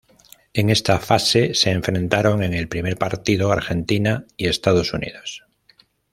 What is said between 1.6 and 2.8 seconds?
enfrentaron en el